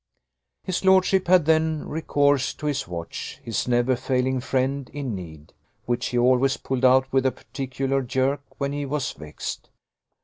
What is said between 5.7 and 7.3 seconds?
which he always pulled out with